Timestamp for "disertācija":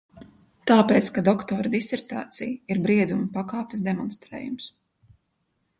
1.75-2.75